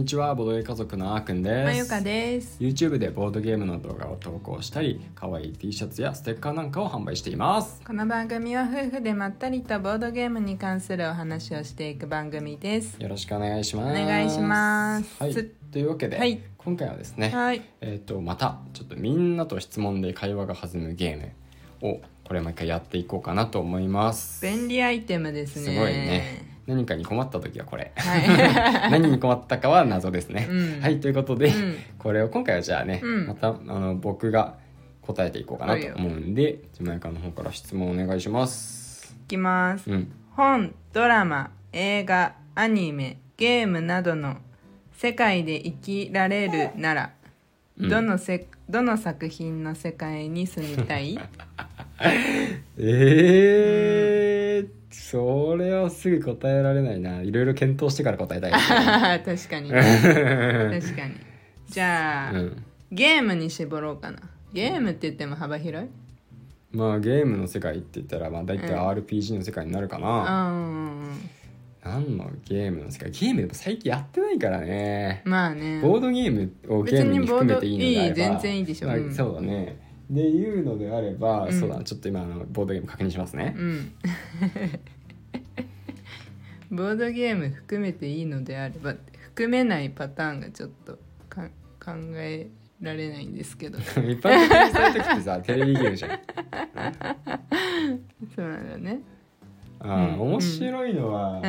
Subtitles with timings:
[0.00, 1.64] にちはボードゲー家族のあーくんです。
[1.66, 2.56] まゆかです。
[2.58, 7.82] YouTube でボードゲームの動画を投稿したり可愛い T シャツやステッカーなんかを販売しています。
[7.86, 12.96] この番組は夫婦でまったりとボードゲームに関するお話をしていく番組です。
[12.98, 14.02] よろしくお願いします。
[14.02, 15.22] お願いします。
[15.22, 16.40] はい、というわけで、はい。
[16.56, 17.60] 今回はですね、はい。
[17.82, 24.42] えっ、とまたちょっとみんなと質問で会話が弾むゲームをこれ毎回やっていこうかなと思います。
[24.42, 25.62] 便利アイテムですね。
[25.62, 28.90] すごいね何かに困った時はこれ、はい。
[28.90, 30.80] 何に困ったかは謎ですね、うん。
[30.80, 31.76] はいということで、うん。
[31.98, 33.26] これを今回はじゃあね、うん。
[33.26, 34.54] またあの僕が
[35.02, 39.16] 答えていこうかなと思うんでジマイカの方から質問お願いします。
[39.24, 39.90] いきます。
[39.90, 40.12] うん。
[40.30, 44.36] 本ドラマ映画アニメゲームなどの
[44.92, 47.12] 世界で生きられるなら、
[47.78, 47.88] うん。
[47.88, 51.18] どのせどの作品の世界に住みたい？
[52.78, 54.09] えー、
[54.90, 57.22] それはすぐ答えられないな。
[57.22, 58.52] いろいろ検討してから答えたい
[59.24, 59.70] 確かに。
[59.70, 59.80] ね
[60.80, 61.14] 確かに。
[61.68, 62.64] じゃあ、うん。
[62.90, 64.18] ゲームに絞ろうかな。
[64.52, 65.88] ゲームって言っても幅広い？
[66.72, 71.02] まあゲームの世界って言ったらまあ大体 RPG の世界になるかうな、ん
[71.84, 73.10] 何のゲームの世界？
[73.12, 75.22] ゲームでも最近やってないからね。
[75.24, 75.80] まあね。
[75.80, 77.78] ボードゲームをゲームに含めていい
[78.08, 78.38] のであれば。
[78.38, 78.88] 全然いいでしょ。
[78.88, 79.14] まあうん。
[79.14, 81.52] そうだねでいうのであれば、うん。
[81.52, 83.92] そうだちょっと今あのボードゲーム確認しますね、うん。
[86.76, 91.46] ボードゲーム含めていいのであれば含めないパターンがちょっとか
[91.78, 92.48] 考え
[92.80, 93.78] られないんですけど。
[93.86, 94.20] 一般的に
[94.72, 96.10] そういう時ってさ テレビゲームじゃん。
[98.34, 99.00] そうなんだね。
[99.78, 100.20] あー、うん。
[100.32, 101.48] 面白いのは、う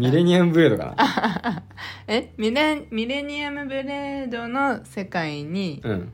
[0.00, 0.04] ん。
[0.04, 1.64] ミレニアムブレードかな。
[2.06, 6.12] えミレミレニアムブレードの世界にうん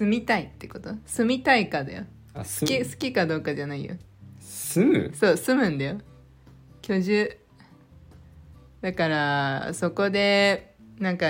[0.00, 0.94] 住みたいってこと？
[1.04, 2.04] 住みたいかだよ。
[2.32, 3.96] あす好き好きかどうかじゃないよ。
[4.40, 5.14] 住む？
[5.14, 5.98] そう住むんだよ。
[6.80, 7.36] 居住。
[8.80, 11.26] だからそこでなんか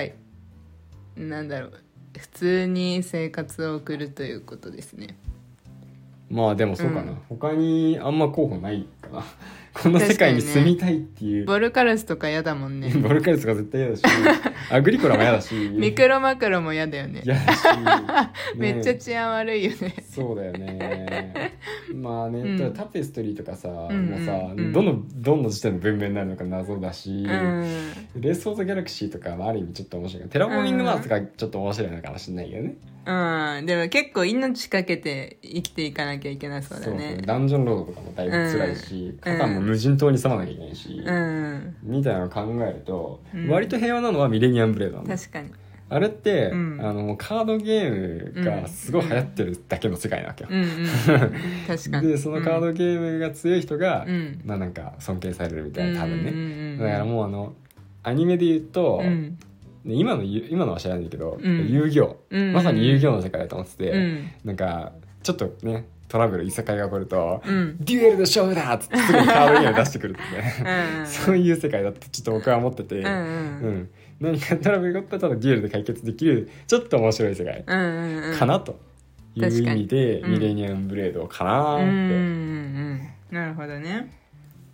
[1.17, 1.73] なんだろう。
[2.17, 5.17] 普通に生活を送るということですね。
[6.31, 7.19] まあでもそうかな、うん。
[7.29, 9.25] 他にあんま候補ないかな
[9.73, 12.91] この世界に住みたいっていう、ボルカルスとか嫌だもんね。
[13.01, 14.03] ボルカルスが絶対嫌だし。
[14.71, 15.55] アグリコラも嫌だし。
[15.55, 17.23] ミクロマクロも嫌だよね。
[17.25, 17.65] 嫌だし、
[18.57, 19.95] めっちゃね治安悪いよね。
[20.03, 21.59] そうだよね。
[21.95, 22.73] まあね、うん。
[22.75, 27.27] タペストリーとかさ、うんもうさ、うんどのどの時点の文明になるのか謎だし、うん。
[28.17, 30.29] Race for the Galaxy とかはある意味ちょっと面白い。
[30.29, 32.75] Terraforming Mars がちょっと面白いのかもしれないけどね、
[33.07, 33.67] うん。
[33.67, 37.23] でも結構命かけて生きていかなきゃいけなそうだそうね。
[37.25, 39.19] ダンジョンロードとかもだいぶ辛いし、うん。
[39.19, 41.77] カタンも無人島に住まなきゃいけないし、うん。
[41.83, 43.49] みたいなのを考えると、うん。
[43.49, 45.51] 割と平和なのはミレニアムブレードなんだ確かに。
[45.89, 46.81] あれって、うん。
[46.81, 50.69] あのカードゲームがすごい流行ってるだけの世界なわけよ、うんうん
[51.67, 52.09] 確かに。
[52.09, 54.41] でそのカードゲームが強い人が、うん。
[54.45, 57.55] まあなんか尊敬されるみたいな多分ね、うんうんうんうんだからもうあの
[58.03, 59.23] アニメで言うと、うん。
[59.31, 59.50] ね
[59.85, 61.69] 今のゆ今のは知らないけど、うん。
[61.69, 62.53] 遊戯王、うん。
[62.53, 64.31] まさに遊戯王の世界だと思ってて、うん。
[64.45, 64.93] なんか
[65.23, 67.77] ちょっとねトラブルいさかいが起こると、うん。
[67.79, 70.99] デュエルで勝負だっつってすぐにカードゲーム出してくるってね。
[71.01, 73.89] うんそういう世界だってちょっと僕は思ってて、うん
[74.21, 78.79] 何かトラブルが起こったらデュエルで解決できるちょっと面白い世界かなと
[79.35, 80.31] いう意味で、うん。
[80.33, 82.99] ミレニアムブレードかなって、ん。
[83.31, 84.20] なるほどね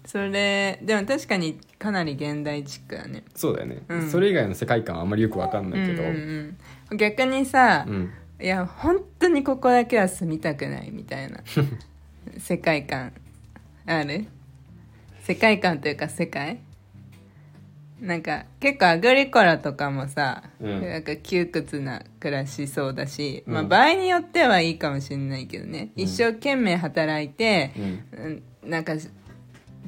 [0.07, 3.25] それでも確かにかなり現代チックだね。
[3.35, 4.11] そうだよね、うん。
[4.11, 6.57] それ以外の世界観はあんまりよくわかんないけど、うんうん
[6.91, 6.97] うん。
[6.97, 8.13] 逆にさ、うん。
[8.41, 11.41] いや本当にここだけは住みたくないみたいな。
[12.39, 13.13] 世界観
[13.85, 14.27] ある？
[15.23, 16.61] 世界観というか世界？
[18.01, 20.89] なんか結構アグリコラとかもさ、うん。
[20.89, 26.03] なんか窮屈な暮らしそうだし、まあうん場合によってはいいかもしれないけどね、うん。
[26.05, 28.43] 一生懸命働いて、うん。
[28.63, 28.95] うんなんか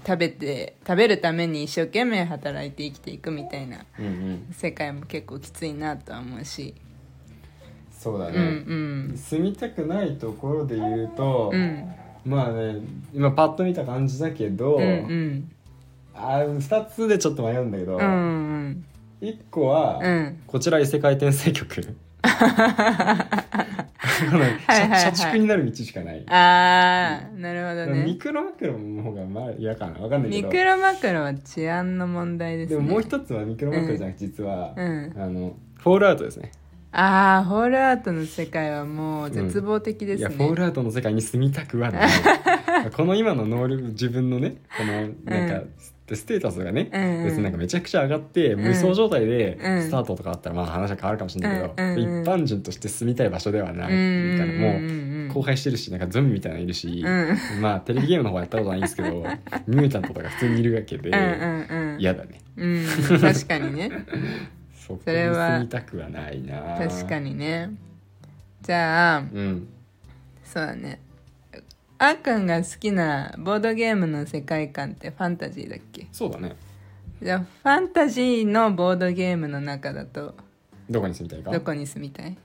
[0.07, 3.85] 食べて食べるために一生懸命働いて生きていくみたいな
[4.53, 6.75] 世界も結構きついなとは思うし、
[7.91, 8.43] そうだね、うん
[9.11, 9.17] うん。
[9.17, 11.93] 住みたくないところで言うと、うん。
[12.25, 12.77] まあね
[13.13, 15.51] 今パッと見た感じだけど、うんうん。
[16.15, 18.85] あ2つでちょっと迷うんだけど、うんうん
[19.21, 20.43] 1個は、うん。
[20.47, 21.97] こちら異世界転生局
[24.27, 25.01] はいはいはい。
[25.01, 28.05] 社畜になる道しかない、ああなるほどね。
[28.05, 30.01] ミクロマクロの方がまあ嫌かな。
[30.01, 30.49] わかんないけど。
[30.49, 32.77] ミクロマクロは治安の問題ですね。
[32.77, 35.13] でももう一つはミクロマクロじゃなくて実は、うん。
[35.17, 36.51] あのフォールアウトですね
[36.93, 42.11] ああホールアウトの世界はもう絶望的ですね、いやフォールアウトの世界に住みたくはない。
[42.97, 45.73] この今の能力自分のねこのなんか、うん
[46.17, 47.25] ステータスがね、うんうん。
[47.25, 49.83] 別になんかめちゃくちゃ上がって無双状態でうん。
[49.83, 52.23] スタートとかあったらまあ話は変わるかもしれないけど、うんうんうん。
[52.23, 55.31] 一般人として住みたい場所ではないうんみたいううんうんうん。
[55.33, 57.61] 荒廃してるしなんかゾンビみたいなのいるし、うん。
[57.61, 59.11] まあテレビゲームの方はやったことないんですけど
[59.67, 62.01] ミュータントとか普通にいるわけでうんうんうん。
[62.01, 62.41] 嫌だね。
[62.57, 62.87] うん
[63.21, 63.91] 確かにね
[64.89, 66.79] そこにそれは住みたくはないな。
[66.79, 67.71] 確かにね。
[68.63, 69.69] じゃあうん。
[70.43, 71.01] そうだね。
[71.99, 76.07] あーくんが好きなボードゲームの世界観ってファンタジーだっけ？
[76.13, 76.57] そうだね。
[77.23, 80.35] じゃあファンタジーのボードゲームの中だと
[80.89, 81.51] どこに住みたいか？
[81.51, 82.37] どこに住みたい？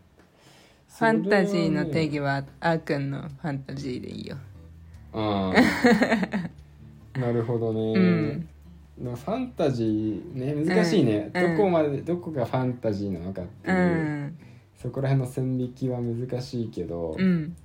[0.89, 4.37] ファンタジーの定義はあーくんのファンタジーでいいよ。
[5.13, 6.49] あー。
[7.21, 8.49] なるほどね、うん
[9.01, 13.71] ファンタジーね難しいね、うんどこまでどこがファンタジーなのかってう。
[13.71, 14.37] いう、ん。
[14.81, 17.55] そこら辺の線引きは難しいけど、うん。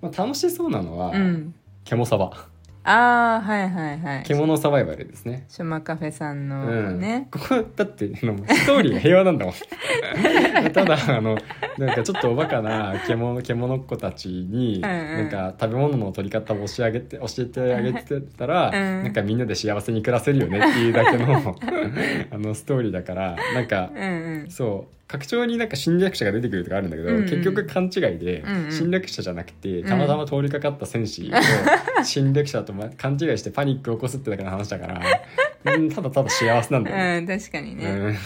[0.00, 1.54] まあ、楽しそうなのは、うん。
[1.84, 2.48] ケモサバ
[2.86, 4.22] ああはいはいはい。
[4.24, 5.46] 獣サバイバルですね。
[5.48, 7.00] ショマカフェさんのうん。
[7.00, 8.20] ね、ここだってス
[8.66, 9.54] トーリーが平和なんだもん。
[10.70, 11.38] ただあの
[11.78, 15.16] なんかちょっとおバカな獣獣っ子たちに、うんうん。
[15.16, 19.02] なんか食べ物の取り方を教え上げて教えてあげてたら、うん。
[19.04, 21.56] なんかみんなで幸せに暮らせるよねっていうだけの
[22.32, 24.50] あのストーリーだからなんかうんうん。
[24.50, 27.24] そう拡張になんか侵略者が出てくるとかあるんだけど、うんうん。
[27.24, 28.72] 結局勘違いでうんうん。
[28.72, 31.34] 侵略者じゃなくてたまたま通りかかった戦士を
[32.04, 35.00] 侵略者とま勘違いしてパニックを起こすってだけの話だから、
[35.64, 37.18] うんただただ幸せなんだよね。
[37.18, 38.12] うん確かにね、うん。
[38.12, 38.18] ま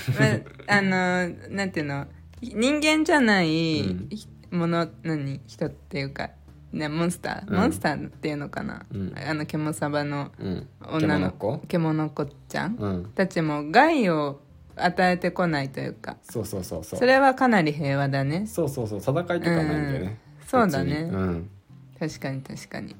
[0.66, 2.06] あ、あのなんていうの
[2.42, 4.08] 人間じゃないうん。
[4.50, 6.30] もの、何人っていうか、
[6.72, 7.56] ね、モンスター、うん。
[7.56, 9.14] モンスターっていうのかな、うん。
[9.16, 11.58] あのケモサバのうん、女の子。
[11.68, 13.04] 獣子ちゃん、うん。
[13.14, 14.40] たちも害を
[14.84, 16.16] 与えてこないというか。
[16.22, 16.98] そうそうそうそう。
[16.98, 18.46] それはかなり平和だね。
[18.46, 18.98] そうそうそう。
[19.00, 20.46] 戦いとかないんだよね、うん。
[20.46, 21.08] そうだね。
[21.10, 21.50] うん。
[21.98, 22.94] 確かに確かに。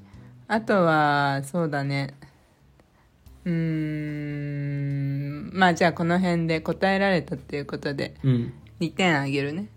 [0.47, 2.15] あとはそうだね。
[3.45, 5.51] うーん。
[5.53, 8.53] まあじゃあこの辺で答えられたっていうことでうん。
[8.79, 9.67] 2点あげるね。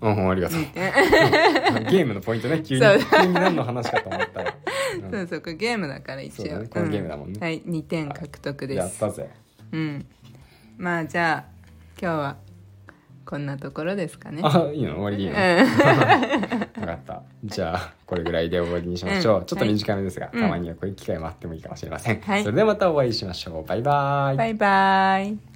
[0.00, 0.60] うん、ありがとう。
[0.60, 2.82] ゲームのポイントね、急に。
[2.82, 4.54] 急に何の話かと思ったら。
[5.02, 5.10] うん。
[5.10, 6.58] そうそうこれゲームだから一応。
[6.60, 6.68] ね。
[6.68, 7.38] これゲームだもんね。
[7.40, 7.62] うはい。
[7.62, 8.78] 2点獲得です。
[8.78, 9.30] やったぜ。
[9.72, 10.06] うん
[10.76, 11.50] まあじゃあ
[12.00, 12.36] 今日は
[13.24, 14.94] こんなところですかねあ、いいの？
[15.00, 15.36] 終わりでいいの？
[15.36, 17.22] うん 分かった。
[17.44, 19.40] じゃあ、これぐらいで終わりにしましょう。
[19.40, 22.20] うんちょっと短めですが、うんたまにはこういう機会もあってもいいかもしれません。
[22.20, 23.64] はいそれではまたお会いしましょう。
[23.66, 24.36] バイバイ。
[24.36, 25.55] バイバイ